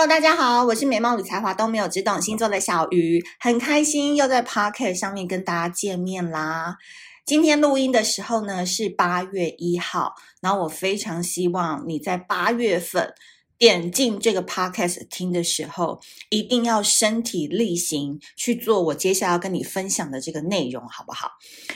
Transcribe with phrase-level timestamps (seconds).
[0.00, 6.78] Hello，大家好，我是美貌与才华都没有，只懂星座的小鱼，很开心又在 Podcast 上面跟大家见面啦。
[7.26, 13.12] 今天录音的时候呢是八月一号，然后我非常希望你在八月份
[13.58, 21.32] 点进这个 Podcast 听的时候，一定要身体力行去做我接下来要跟你分享的这个内容，好不好？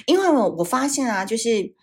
[0.07, 1.75] 因为我我发现啊，就是。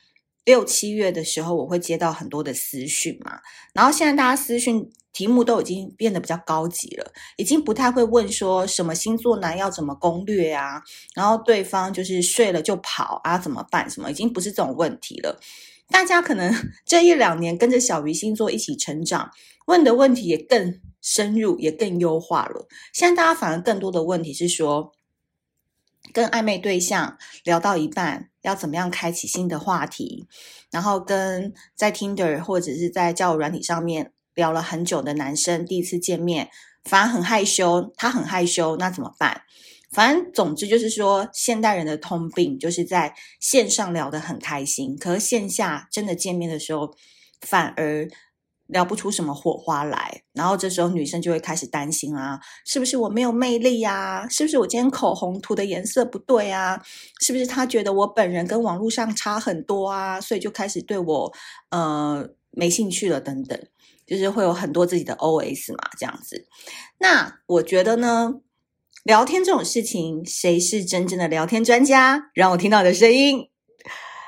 [0.44, 3.40] 六七月的时候，我会接到很多的私讯嘛，
[3.76, 10.82] 然后现在大家私讯题目都已经变得比较高级了，已经不太会问说什么星座男要怎么攻略啊，
[11.14, 13.90] 然后对方就是睡了就跑啊，怎么办？
[13.90, 15.40] 什么已经不是这种问题了。
[15.90, 16.54] 大家可能
[16.86, 19.32] 这一两年跟着小鱼星座一起成长，
[19.66, 22.68] 问的问题也更深入，也更优化了。
[22.94, 24.94] 现在大家反而更多的问题是说，
[26.14, 30.26] 跟暧昧对象聊到一半，要怎么样开启新的话题？
[30.72, 36.50] 然后跟在 Tinder 或者是在交友软体上面聊了很久的男生第一次见面，
[36.84, 39.42] 反而很害羞，他很害羞，那怎么办？
[39.92, 46.94] 反正总之就是说，现代人的通病就是在线上聊得很开心，可是线下真的见面的时候，
[47.42, 48.08] 反而。
[48.68, 54.26] 聊不出什么火花来，然后这时候女生就会开始担心啊，是不是我没有魅力呀？
[54.30, 56.82] 是不是我今天口红涂的颜色不对啊？
[57.20, 60.22] 是不是他觉得我本人跟网络上差很多啊？
[60.22, 61.34] 所以就开始对我
[61.72, 63.60] 呃没兴趣了等等，
[64.12, 66.46] 就是会有很多自己的 OS 嘛，这样子。
[66.98, 68.34] 那我觉得呢，
[69.06, 72.30] 聊天这种事情，谁是真正的聊天专家？
[72.34, 73.48] 让我听到你的声音。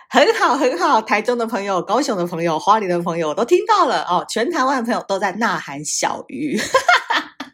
[0.10, 1.02] 很好，很好。
[1.02, 4.26] 台中的朋友、高雄的朋友、花莲的朋友都听到了哦。
[4.30, 6.58] 全台湾的朋友都在呐喊小鱼，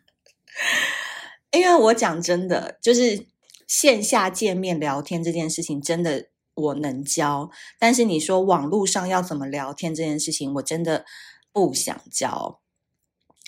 [1.51, 3.25] 因为我讲真的，就是
[3.65, 7.49] 线下见面聊天这件事情，真的我能教。
[7.79, 11.05] 但是你说网络上要怎么聊天这件事情，我真的
[11.67, 12.61] 不想教。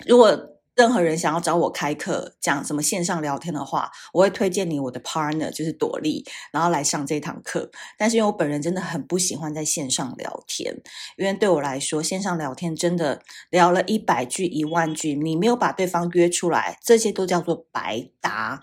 [0.06, 7.70] 如果任何人想要找我开课讲什么线上聊天的话，我会推荐你我的 partner，就是朵莉，然后来上这堂课。
[7.98, 10.74] 但是因为我本人真的很不喜欢在线上聊天，
[11.18, 18.62] 因为对我来说，线上聊天真的聊了一百句、一万句，你没有把对方约出来，这些都叫做白搭。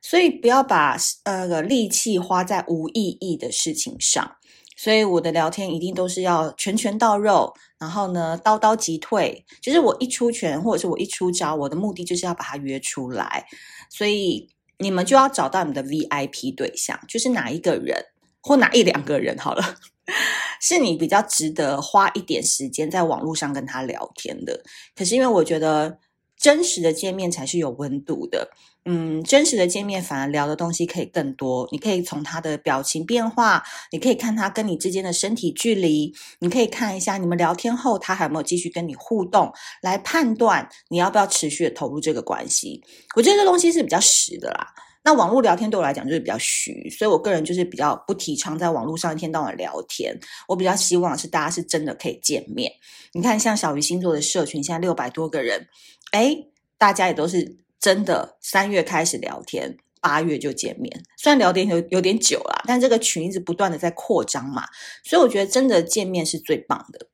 [0.00, 4.36] 所以不要把呃力气花在无意义的事情上。
[4.78, 9.44] 所以我的聊天一定都是要拳拳到肉，然后呢，刀刀即退。
[9.60, 13.44] 就是我一出拳或者是我一出招，我的目的就是要把他约出来。
[13.90, 18.00] 所以你们就要找到你们的 VIP 对象，就是哪一个人
[18.40, 19.74] 或哪一两个人好了，
[20.62, 24.62] 是你比较值得花一点时间在网络上跟他聊天的。
[24.94, 25.98] 可是因为我觉得
[26.36, 28.48] 真实的见面才是有温度的。
[28.90, 31.68] 嗯，真实的见面反而聊的东西可以更多。
[31.70, 33.62] 你可以从他的表情变化，
[33.92, 42.82] 你可以看他跟你之间的身体距离，你可以看一下你们聊天后他还有没有继续跟你互动，来判断你要不要持续的投入这个关系。
[43.14, 44.66] 我觉得这东西是比较实的啦。
[45.04, 50.18] 那网络聊天对我来讲就是比较虚，所以我个人就是比较不提倡在网络上一天到晚聊天。
[50.48, 52.72] 我比较希望是大家是真的可以见面。
[53.12, 55.68] 你看，像小鱼星座的社群现在六百多个人，
[56.12, 56.48] 诶，
[56.78, 57.58] 大家也都是。
[57.80, 61.04] 真的，三月开始聊天，八月就见面。
[61.16, 64.64] 虽然聊天有有点久了，但这个群一直不断的在扩张嘛，
[65.04, 67.08] 所以我觉得真的见面是最棒的。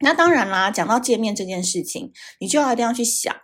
[0.00, 3.34] 那当然啦，讲到见面这件事情，你就要一定要去想，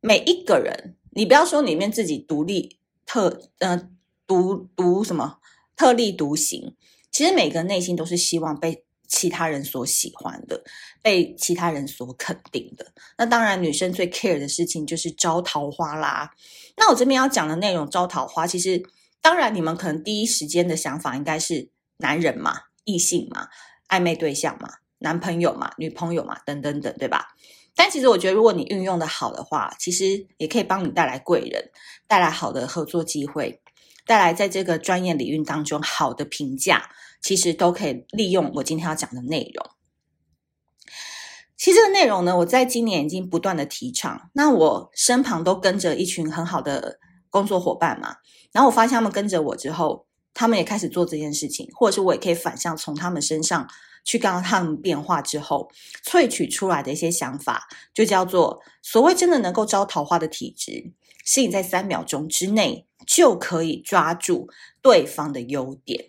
[0.00, 3.88] 每一个人，你不要说里面自己独立特，呃，
[4.26, 5.38] 独独什么
[5.76, 6.74] 特立独行，
[7.10, 8.84] 其实每个人内心都是希望被。
[9.20, 10.58] 其他人所喜欢的，
[11.02, 12.86] 被其他人所肯定的，
[13.18, 16.30] 那当然女生最 care 的事情就是招桃花啦。
[16.74, 18.82] 那我这边要讲的内容招桃花，其实
[19.20, 23.46] 当然你们可能第一时间的想法应该是男人嘛、异性嘛、
[23.90, 24.70] 暧昧对象嘛、
[25.00, 27.26] 男朋友嘛、女朋友嘛等等等，对吧？
[27.76, 31.70] 但其实我觉得，如果你运用的好的话，其实也可以帮你带来贵人，
[32.08, 33.60] 带来好的合作机会，
[34.10, 36.90] 带来在这个专业领域当中好的评价。
[37.22, 39.70] 其实都可以利用我今天要讲的内容。
[41.54, 44.30] 其实这个内容呢，我在今年已经不断的提倡。
[44.32, 46.98] 那我身旁都跟着一群很好的
[47.28, 48.16] 工作伙伴嘛，
[48.52, 53.68] 然后我发现他们跟着我之后，他们也开始做这件事情，或者是我也可以反向从他们身上
[54.02, 55.70] 去看到他们变化之后，
[56.02, 60.94] 萃取出来的一些想法，就叫做所谓真的能够招桃花的体质，
[61.32, 64.48] 是你在三秒钟之内就可以抓住
[64.82, 66.06] 对方的优点。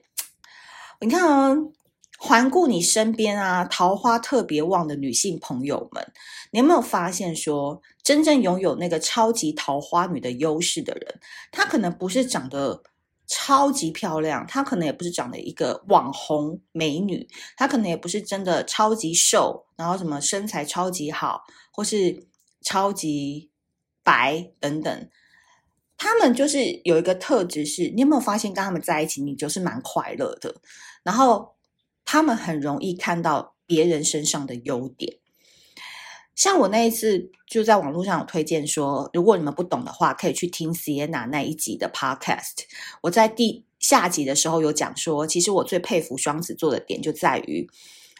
[0.99, 1.71] 你看哦，
[2.17, 6.11] 环顾你身边啊，桃花特别旺的女性朋友们，
[6.49, 11.19] 你有没有发现说，真正拥有那个超级桃花女的优势的人，
[11.51, 12.81] 她可能不是长得
[13.27, 22.27] 超级漂亮，她可能也不是长得一个网红美女，她可能也不是真的超级瘦，然后什么身材超级好，或是
[22.63, 23.50] 超级
[24.03, 25.09] 白等等，
[25.97, 30.55] 他们就是有一个特质是，你有没有发现跟他们在一起，你就是蛮快乐的。
[31.03, 31.55] 然后
[32.03, 35.17] 他们很容易看到别人身上的优点。
[36.35, 42.65] 像我那一次就在网络上有推荐说，如果你们不懂的话，可以去听 Sienna 那一集的 Podcast。
[43.01, 47.69] 我在第下集的时候有讲说，其实我最佩服双子座的点就在于。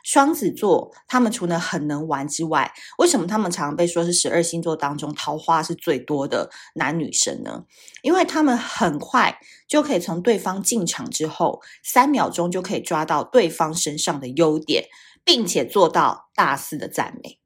[0.04, 7.66] 双子座，他们除了很能玩之外，为什么他们常常被说是十二星座当中桃花是最多的男女生呢？
[8.02, 14.86] 因为他们很快就可以从对方进场之后，三秒钟就可以抓到对方身上的优点，
[15.24, 17.40] 并且做到大肆的赞美。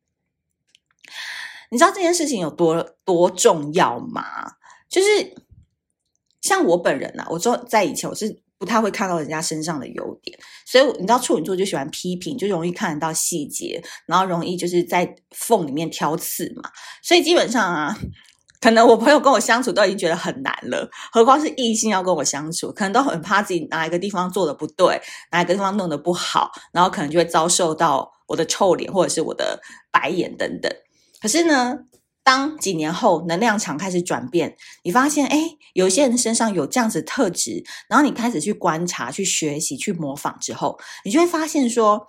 [1.69, 4.54] 你知道这件事情有多多重要吗？
[4.88, 5.36] 就是
[6.42, 8.44] 像我本人啊，我说在以前我是。
[8.65, 10.35] 不太会看到人家身上的优点，
[10.65, 16.63] 所以你知道处女座就喜欢批评，就容易看得到细节，然后容易就是在缝里面挑刺嘛。
[17.03, 17.95] 所以基本上啊，
[18.59, 25.00] 可能我朋友跟我相处都已经觉得很难了，何况是异性要跟我相处，可能都很怕自己哪一个地方做的不对，
[25.31, 29.61] 哪一个地方弄得不好，然后可能就会遭受到我的臭脸或者是我的
[29.91, 30.71] 白眼等等。
[31.21, 31.77] 可是呢，
[32.25, 42.07] 当几年后能量场开始转变，你发现，哎，有些人身上有这样子特质，然后你开始去观察、去学习、去模仿之后，你就会发现说，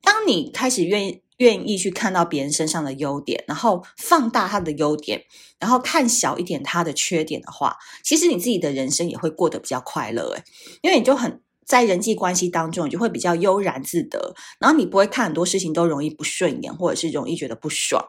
[0.00, 5.24] 当你开始愿意愿意去看到别人身上的优点，然后放大他的优点，
[5.58, 10.44] 然后看小一点他的缺点的话，其实你自己的人生也会过得比较快乐，诶，
[10.82, 18.00] 因为你就很在人际关系当中，你就会比较悠然自得，然后你不会看很多事情都容易不顺眼，或者是容易觉得不爽。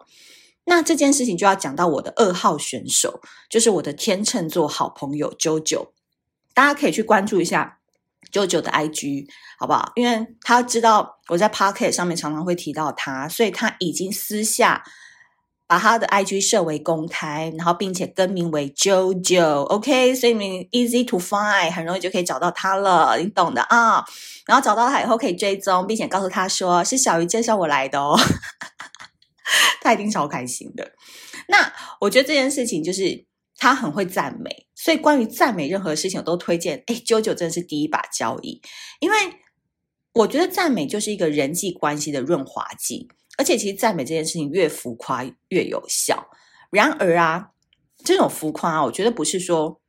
[0.70, 5.88] 那这件事情就要讲到我的二号选手，就是我的天秤座好朋友 JoJo，
[6.54, 7.80] 大家可以去关注一下
[8.34, 9.28] JoJo 的 IG，
[9.58, 9.94] 好不好？
[9.96, 14.84] 因为他知道我在 Pocket 上面常常会提到他，所以他已经私下
[15.68, 20.16] 把他的 IG 设为公开，然后并且更名为 JoJo，OK？
[20.16, 24.04] 所以你 easy to find，很容易就可以找到他了，你懂的啊。
[24.46, 28.18] 然后找到他以后可以追踪，并且告诉他说是小鱼介绍我来的哦。
[29.82, 30.92] 他一定超开心的。
[31.48, 36.84] 那我觉得这件事情就是他很会赞美，所以关于赞美任何事情，我都推荐。
[36.88, 38.62] 哎九九真的是第一把交椅，
[39.00, 39.18] 因为
[40.14, 43.08] 我觉得赞美就是一个人际关系的润滑剂，
[43.38, 46.28] 而且其实赞美这件事情越浮夸越有效。
[46.70, 47.52] 然而啊，
[48.04, 49.80] 这种浮夸啊，我觉得不是说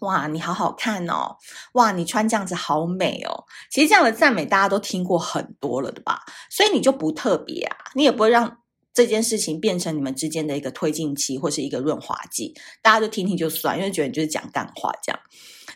[0.00, 1.36] 哇你好好看哦，
[1.74, 3.44] 哇你穿这样子好美哦。
[3.70, 6.22] 其实这样的赞美大家都听过很多了的吧？
[6.50, 8.62] 所以你就不特别啊，你也不会让。
[8.96, 15.20] 这件事情变成你们之间的一个推进器，或是一个润滑剂，大家就听听就算，因为觉得你就是讲干话这样。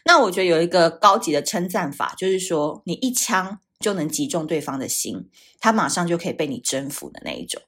[0.06, 5.28] 那我觉得有一个高级的称赞法，就是说你一枪就能击中对方的心，
[5.60, 7.60] 他马上就可以被你征服的那一种。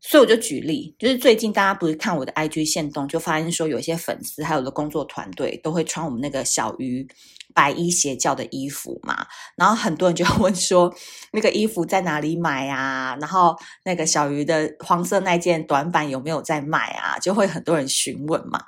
[0.00, 7.06] 所以我就举例，就是最近大家不是看我的 IG 线动，就发现说有一些粉丝还有我的工作团队都会穿我们那个小鱼
[7.54, 10.92] 白衣邪教的衣服嘛，然后很多人就问说
[11.32, 13.16] 那个衣服在哪里买啊？
[13.20, 17.18] 然后那个小鱼的黄色那件短版有没有在卖啊？
[17.18, 18.60] 就会很多人询问嘛。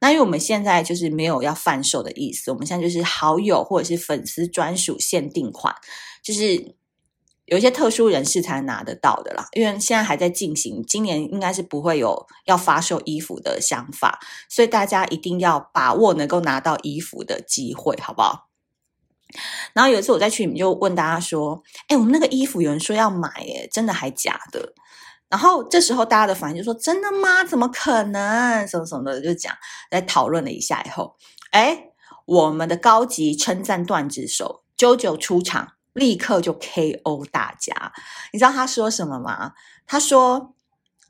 [0.00, 5.74] 那因为我们现在就是没有要贩售的意思，我们现在就是好友或者是粉丝专属限定款，
[6.22, 6.79] 就是。
[7.50, 18.46] 有一些特殊人士才拿得到的啦，因为现在还在进行，今年应该是不会有要发售衣服的想法，所以大家一定要把握能够拿到衣服的机会，好不好？
[19.72, 24.72] 然后有一次我在群里面就问大家说：“哎，我们那个衣服有人说要买，耶，真的还假的？”
[25.28, 27.42] 然后这时候大家的反应就说：“真的吗？
[27.42, 28.64] 怎么可能？
[28.68, 29.52] 什么什么的，就讲
[29.90, 31.16] 在讨论了一下以后，
[31.50, 31.86] 哎，
[32.26, 35.72] 我们的高级称赞段子手 JoJo 出场。
[35.92, 37.92] 立刻就 KO 大家，
[38.32, 39.52] 你知道他说什么吗？
[39.86, 40.54] 他说：“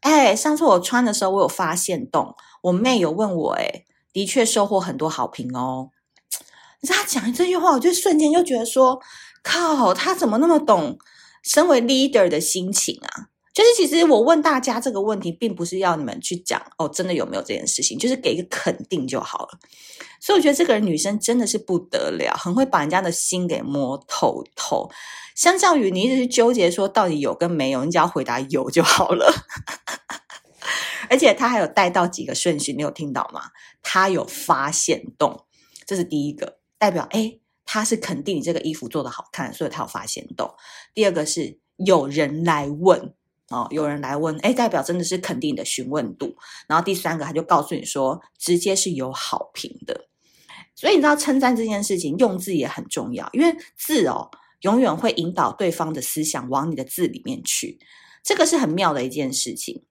[0.00, 5.90] 哎，上次我穿的时候，我有发现洞，我妹有问我，哎，的确收获很多好评哦。”
[6.82, 9.00] 你知道他讲这句话，我就瞬间就觉得说
[9.44, 10.98] ：“靠，他怎么那么懂
[11.42, 19.58] 身为 leader 的心情啊？”就是其实我问大家这个问题，并不是要你们去讲哦，真的有没有这件事情，就是给一个肯定就好了。
[20.20, 24.88] 所以我觉得这个人女生真的是不得了，很会把人家的心给摸透透。
[25.34, 29.32] 相较于你一直去纠结说到底有跟没有，你只要回答有就好了。
[31.10, 33.50] 而且他还有带到几个顺序，你有听到吗？
[33.82, 35.44] 他有发现洞，
[35.86, 40.54] 这是第一个，代表诶，他是肯定你这个衣服做的好看，所以他有发现洞。
[40.94, 43.14] 第二个是有人来问。
[43.50, 46.36] 哦，有人来问，诶，代表真的是肯定的询问度。
[46.66, 50.08] 然后第三个，他就告诉你说，直接是有好评的。
[50.74, 54.30] 所以你知道称赞这件事情，用字也很重要，因为字哦，
[54.62, 57.78] 永远会引导对方的思想往你的字里面去，
[58.22, 59.84] 这个是很妙的一件事情。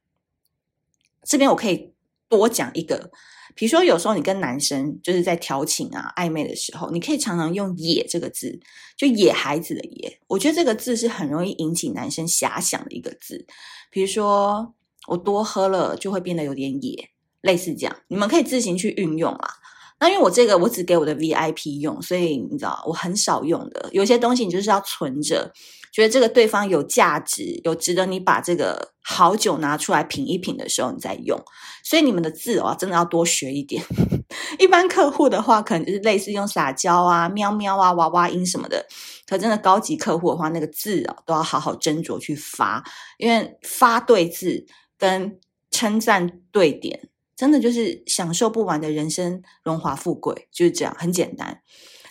[1.24, 1.94] 这边我可以
[2.28, 3.12] 多讲一个。
[3.60, 8.58] 比如说，有时候你跟男生就是在调情啊、暧昧的时候，你可以常常用“野”这个字，
[8.96, 10.18] 就野孩子的“野”。
[10.28, 13.46] 我觉得这个字是很容易引起男生遐想的一个字。
[13.92, 14.74] 比如说，
[15.10, 17.10] 我多喝了就会变得有点野，
[17.42, 19.59] 类似这样，你们可以自行去运用啦。
[20.00, 23.89] 那因为我这个我只给我的 VIP 用，所以你知道我很少用的。
[23.91, 25.51] 有些东西你就是要存着，
[25.91, 31.38] 觉得这个对方有价值，有值得你把这个好酒拿出来品一品的时候，你再用。
[31.84, 33.84] 所以你们的字哦，真的要多学一点。
[34.58, 38.86] 一般客户的话，可能就是类似用撒娇啊、喵喵啊、娃娃音什么的。
[39.27, 42.84] 可真的高级客户的话，那个字哦，都要好好斟酌去发，
[43.18, 44.65] 因为发对字
[44.98, 45.39] 跟
[45.72, 47.10] 称赞对点。
[47.39, 51.62] 真的就是享受不完的人生，荣华富贵就是这样，很简单。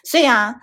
[0.03, 0.57] 所以啊，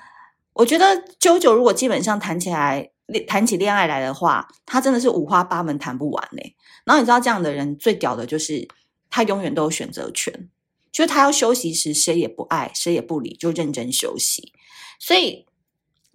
[0.53, 0.87] 我觉得
[1.19, 2.89] 啾啾如果基本上谈起来，
[3.27, 6.55] 谈起恋爱来的话，他真的是五花八门谈不完嘞。
[6.83, 8.67] 然后你知道这样的人最屌的就是
[9.11, 10.49] 他永远都有选择权，
[10.91, 14.51] 就是他要休息时谁也不爱，谁也不理，就认真休息。
[14.99, 15.45] 所以。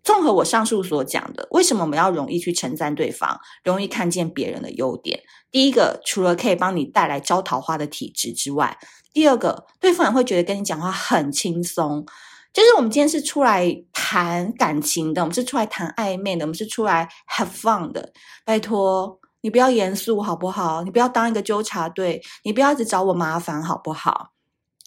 [0.02, 5.20] 综合我上述所讲的，为什么我们要容易去称赞对方，容易看见别人的优点？
[5.50, 8.78] 第一个，除了可以帮你带来招桃花的体质之外，
[9.12, 12.06] 第二个，对方也会觉得跟你讲话很轻松。
[12.52, 18.12] 就是我们今天是出来谈感情的，我们是出来谈暧昧的，我们是出来 have fun 的。
[18.44, 20.82] 拜托，你不要严肃好不好？
[20.82, 24.32] 你不要当一个纠察队，你不要一直找我麻烦好不好？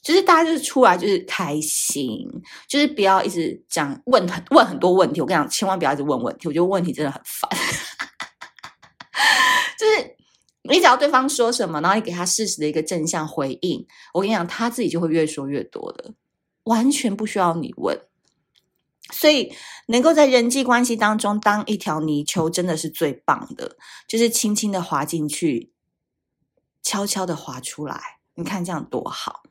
[0.03, 2.29] 就是大家就是出来就是开心，
[2.67, 5.22] 就是不要一直讲问很问很多问题。
[5.22, 7.50] 我跟你讲，千万不要一直问问题，我觉得问题真的很烦。
[9.79, 10.15] 就是
[10.63, 16.13] 你只要对方说什么，然后你给他适时的一个正向回应，我跟你讲，他自己就会越说越多的，
[16.65, 17.98] 完全不需要你问。
[19.12, 19.53] 所以
[19.88, 25.72] 能够在人际关系当中当一条泥鳅，真的是最棒的，就是轻轻的滑进去，
[26.81, 28.01] 悄悄的滑出来。
[28.36, 29.44] 你看这样多好。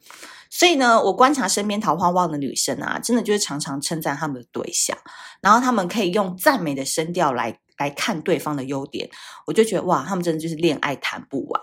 [0.51, 4.97] 所以呢，我观察身边桃花旺的女生啊，真的就是常常称赞他们的对象，
[5.41, 9.09] 然后他们可以用赞美的声调来来看对方的优点，
[9.47, 11.63] 我就觉得哇，他们真的就是恋爱谈不完。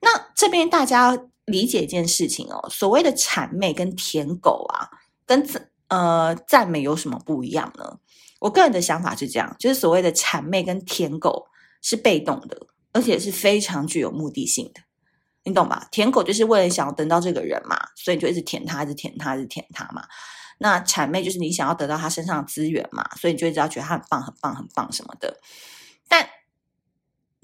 [0.00, 4.90] 那这边大家理解一件事情哦，所谓的谄媚跟舔狗啊，
[5.24, 5.46] 跟
[5.88, 7.98] 呃赞美有什么不一样呢？
[8.40, 11.46] 我个人的想法是这样，就是所谓的谄媚跟舔狗
[11.82, 14.80] 是被动的，而且是非常具有目的性的。
[15.48, 15.88] 你懂吧？
[15.90, 20.04] 舔狗就是为了想要得到这个人嘛，所以你就一直舔他，一直舔他，一直舔他嘛。
[20.58, 25.38] 那谄媚就是你想要得到他身上的资源嘛，所以你就一直要觉得他很棒、很棒、很棒什么的。
[26.08, 26.28] 但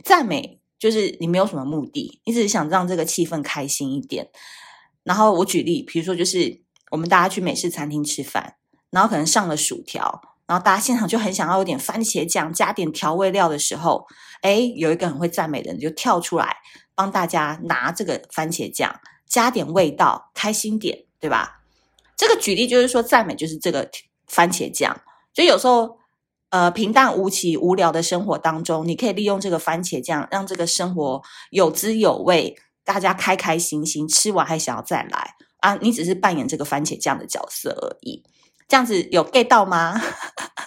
[0.03, 4.29] 赞美就是你没有什么目的，你只是想让这个气氛开心一点。
[5.05, 8.57] 然后我举例，比如说就是我们大家去美式餐厅吃饭，
[8.91, 14.07] 然后可能上了薯条，然后大家现场就很想要有点番茄酱，加点调味料的时候，
[14.43, 16.57] 诶，有一个很会赞美的人就跳出来。
[16.95, 21.61] 帮大家拿这个番茄酱，加点味道，开心点，对吧？
[22.17, 23.91] 这个举例就是说，赞美就是这个
[24.27, 25.01] 番茄酱。
[25.35, 25.99] 所以有时候，
[26.51, 35.75] 呃，平淡无奇、无聊的生活当中，你可以利用这个番茄酱，让这个生活有滋有味，大家开开心心，吃完还想要再来啊！
[35.81, 38.23] 你只是扮演这个番茄酱的角色而已，
[38.69, 40.01] 这样子有 get 到吗？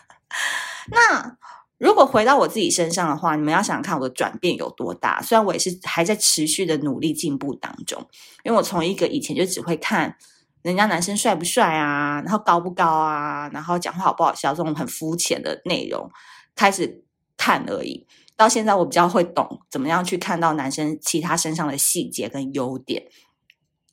[0.92, 1.38] 那。
[1.78, 5.22] 如果回到我自己身上的话，你们要想看我的转变有多大。
[5.22, 8.04] 虽然我也是还在持续的努力进步当中，
[8.44, 10.16] 因为我从一个以前就只会看
[10.64, 16.10] 人家男生帅不帅啊，然后高不高啊，然后讲话好不好笑这种很肤浅的内容
[16.56, 17.04] 开始
[17.38, 23.04] 看而已，到现在我比较会懂怎么样去看到男生其他身上的细节跟优点。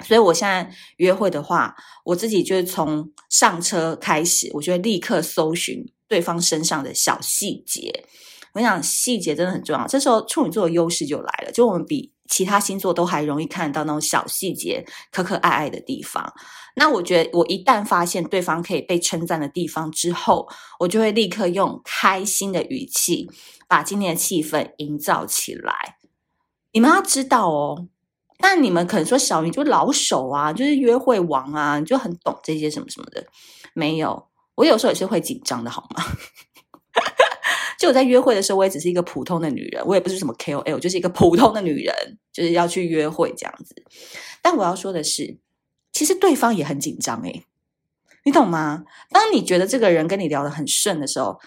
[0.05, 5.87] 所以我现在约会的话，我自己就是从上车开始，我就会立刻搜寻。
[6.07, 8.05] 对方身上的小细节，
[8.53, 9.87] 我想细节真的很重要。
[9.87, 16.33] 这时候处女座的优势就来了，就我们比其他星座都还容易看到那种小细节、可可爱爱的地方。
[16.77, 20.47] 那我觉得，我一旦发现对方可以被称赞的地方之后，
[20.79, 23.29] 我就会立刻用开心的语气
[23.67, 25.97] 把今天的气氛营造起来。
[26.73, 27.89] 你们要知道哦，
[28.39, 33.25] 但你们可能说小鱼就老手啊，就是约会王啊，你就很懂这些什么什么的，
[33.73, 34.27] 没有。
[34.57, 36.05] 我有时候也是会紧张的，好吗？
[37.79, 43.75] 就我在约会的时候，我也只是一个普通的女人，我也不是什么 KOL，就是一个普通的女人，就是要去约会这样子。
[44.43, 45.39] 但我要说的是，
[45.93, 47.45] 其实对方也很紧张诶，
[48.25, 48.85] 你懂吗？
[49.11, 51.39] 当你觉得这个人跟你聊得很顺的时候。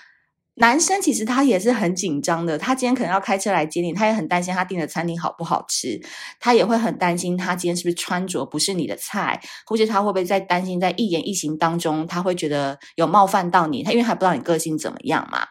[0.60, 6.02] 男生其实他也是很紧张的，他今天可能要开车来接你，他也很担心他订的餐厅好不好吃，
[6.40, 15.48] 他也会很担心他今天是不是穿着不是你的菜，或者他会不会在担心在一言一行当中他会觉得有冒犯到你，他因为还不知道你个性怎么样嘛，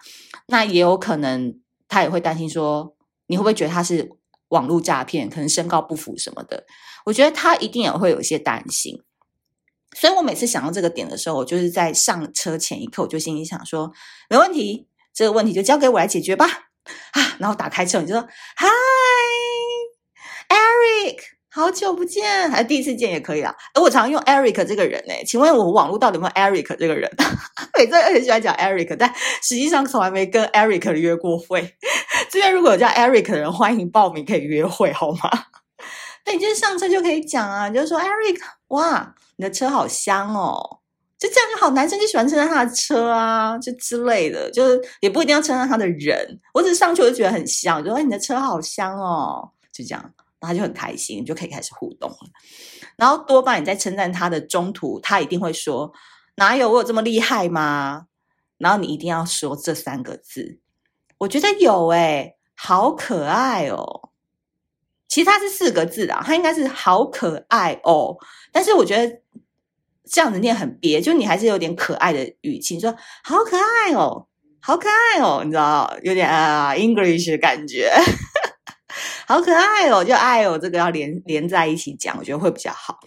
[0.49, 2.97] 那也有可能他也会担心说
[3.29, 4.11] 你会不会觉得他是
[4.49, 6.65] 网络诈骗，可能身高不符什么的，
[7.05, 9.01] 我觉得他一定也会有一些担心。
[9.97, 13.91] 所以我每次想到这个点的时候，我就是在上车前一刻，我就心里想说，
[14.29, 14.87] 没问题，
[15.17, 16.47] 这个问题就交给我来解决吧。
[17.13, 18.29] 啊，然后打开车，你就说
[20.49, 21.17] ，Hi，Eric。
[21.49, 23.57] 好久不见，还第一次见也可以啦。
[23.81, 27.11] 我常用 Eric 这个人诶，请问我网络到底有没有 Eric 这个人？
[27.79, 29.11] 每次很喜欢讲 Eric，但
[29.43, 31.75] 实际上从来没跟 Eric 约过会。
[32.31, 35.31] 这边如果有叫 Eric 的人，欢迎报名可以约会，好吗？
[36.27, 40.81] 那你就是上车就可以讲啊，你就说 Eric，哇，你的车好香哦，
[41.19, 41.71] 就这样就好。
[41.71, 46.41] 男生就喜欢称赞他的车啊，就之类的，就是也不一定要称赞他的人。
[46.53, 50.13] 我只是上去我就觉得很香，我就说你的车好香哦，就这样。
[50.39, 52.19] 他就很开心，就可以开始互动了。
[52.95, 55.93] 然后多半你在称赞他的中途，他一定会说
[56.37, 58.07] ：“哪有我有这么厉害吗？”
[58.59, 60.61] 然后你一定要说这三个字。
[61.19, 64.11] 我觉得有诶，好可爱哦。
[65.09, 68.17] 其实他是四个字的，他应该是好可爱哦。
[68.53, 69.21] 但是我觉得
[70.11, 72.95] 这样子念很憋，就你还是有点可爱的语气，你说
[73.25, 74.27] 好可爱哦，
[74.61, 77.91] 好可爱哦，你知道，有点啊 English 的感觉。
[79.27, 82.99] 好可爱哦，就爱哦，这个要连连在一起讲，我觉得会比较好。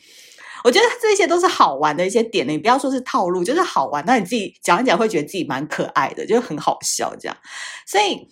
[0.63, 4.03] 我觉得这些都是好玩的一些点，你不要说是套路，就是好玩。
[4.05, 7.37] 那你自己讲一讲，会觉得自己蛮可爱的，就很好笑这样。
[7.87, 8.27] 所以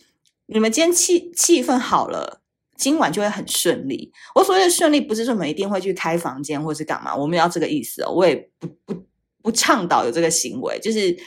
[0.47, 2.41] 你们今天气气氛好了，
[2.77, 4.12] 今晚就会很顺利。
[4.36, 8.05] 我所谓的顺利，不是说我们一定会去开房间或是干嘛，我没有要这个意思。
[8.07, 9.05] 我也不不
[9.41, 11.17] 不倡导有这个行为，就是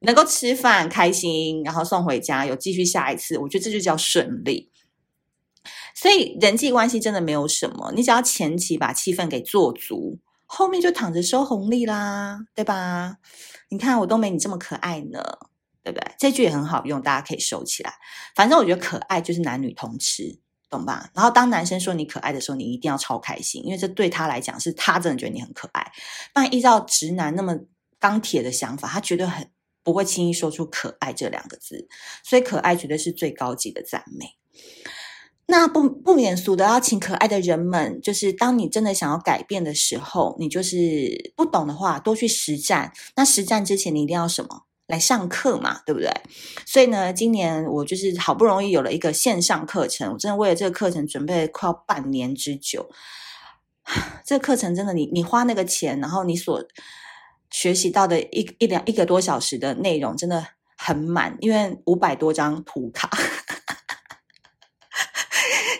[0.00, 4.70] 能够吃饭开心，然后送回家，有继续下一次，我觉得这就叫顺利。
[5.94, 13.16] 所以人际关系真的没有什么，你只要前期把气氛给做足，后面就躺着收红利啦，对吧？
[13.68, 15.20] 你看我都没你这么可爱呢，
[15.82, 16.12] 对不对？
[16.18, 17.92] 这句也很好用，大家可以收起来。
[18.36, 20.38] 反正我觉得可爱就是男女通吃，
[20.70, 21.10] 懂吧？
[21.14, 25.90] 然后当男生说你可爱的时候，你一定要超开心，因为这对他来讲是他真的觉得你很可爱。
[26.32, 27.56] 但依照直男那么
[27.98, 29.50] 钢铁的想法，他绝对很
[29.82, 31.88] 不会轻易说出可爱这两个字。
[32.22, 34.26] 所以可爱绝对是最高级的赞美。
[35.50, 42.92] 那不不免俗的要请可爱的人们，就是当你真的想要改变的时候，你就是不懂的话，多去实战。
[43.16, 44.67] 那实战之前，你一定要什么？
[44.88, 46.10] 来上课嘛，对不对？
[46.66, 52.90] 所以呢，今年我就是好不容易有了一个线上课程，我真的为了这个课程准备了快要半年之久。
[54.24, 56.62] 这个课程真的你，你你花那个钱，然后你所
[57.50, 60.46] 学习到的一一两一个多小时的内容，真的
[60.76, 63.10] 很满，因为五百多张图卡。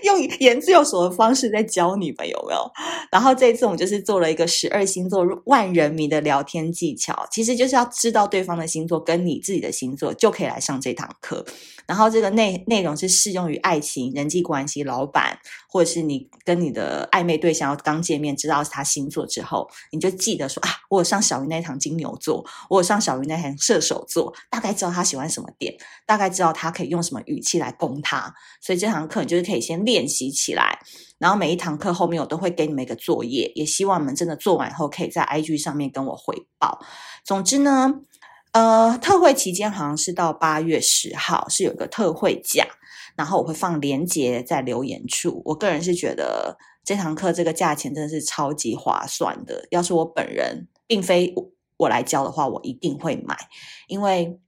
[0.08, 2.70] 用言之有所的方式在教你们有没有？
[3.12, 11.44] 然后这一次我们就是做了一个十二星座万人迷的聊天技巧，其实就是要知道对方的星座跟你自己的星座，就可以来上这堂课。
[11.86, 15.38] 然后这个内内容是适用于爱情、人际关系、老板，
[15.70, 28.34] 或者是你跟你的暧昧对象要刚见面，知道是他星座之后，你就记得说啊，我有上小鱼那堂金牛座，我有上小鱼那堂射手座，大概知道他喜欢什么点，大概知道他可以用什么语气来攻他。
[28.60, 30.78] 所以这堂课你就是可以先练练习起来，
[31.18, 36.78] 然后每一堂课后面我都会给你们一个作业，也希望你们真的做完以后可以在 IG 上面跟我回报。
[37.24, 38.02] 总之呢。
[38.52, 42.66] 呃，特惠期间好像是到八月十号，是有一个特惠价，
[43.14, 45.42] 然后我会放链接在留言处。
[45.44, 49.66] 我个人是觉得这堂课这个价钱真的是超级划算的。
[49.70, 51.34] 要是我本人并非
[51.76, 53.36] 我来教的话，我一定会买，
[53.86, 54.40] 因为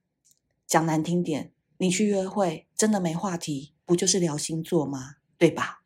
[0.67, 5.17] 讲难听点，你去约会真的没话题，不就是聊星座吗？
[5.41, 5.79] 对吧？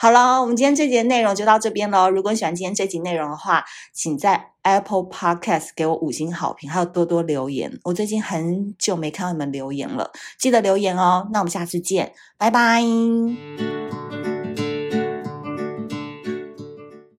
[0.00, 2.10] 好了，我们今天这节内容就到这边喽。
[2.10, 7.78] 如果你喜欢今天这集内容的话，请在 Apple Podcast 给我五星好评，还有多多留言。
[7.84, 11.28] 我最近很久没看到你们留言了，记得留言哦。
[11.32, 12.82] 那我们下次见，拜拜。